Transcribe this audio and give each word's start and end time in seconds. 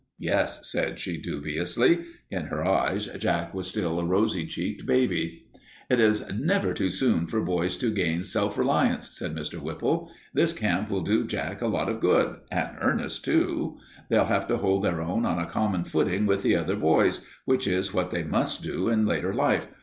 "Yes," 0.17 0.67
said 0.67 0.99
she, 0.99 1.21
dubiously. 1.21 1.99
In 2.31 2.45
her 2.47 2.65
eyes 2.65 3.05
Jack 3.19 3.53
was 3.53 3.67
still 3.67 3.99
a 3.99 4.03
rosy 4.03 4.47
cheeked 4.47 4.83
baby. 4.87 5.45
"It 5.91 5.99
is 5.99 6.27
never 6.33 6.73
too 6.73 6.89
soon 6.89 7.27
for 7.27 7.39
boys 7.39 7.77
to 7.77 7.91
gain 7.93 8.23
self 8.23 8.57
reliance," 8.57 9.15
said 9.15 9.35
Mr. 9.35 9.59
Whipple. 9.61 10.11
"This 10.33 10.53
camp 10.53 10.89
will 10.89 11.03
do 11.03 11.27
Jack 11.27 11.61
a 11.61 11.67
lot 11.67 11.87
of 11.87 11.99
good, 11.99 12.37
and 12.51 12.77
Ernest, 12.81 13.23
too. 13.23 13.77
They'll 14.09 14.25
have 14.25 14.47
to 14.47 14.57
hold 14.57 14.81
their 14.81 15.03
own 15.03 15.23
on 15.23 15.37
a 15.37 15.45
common 15.45 15.83
footing 15.83 16.25
with 16.25 16.41
the 16.41 16.55
other 16.55 16.75
boys, 16.77 17.23
which 17.45 17.67
is 17.67 17.93
what 17.93 18.09
they 18.09 18.23
must 18.23 18.63
do 18.63 18.89
in 18.89 19.05
later 19.05 19.35
life. 19.35 19.67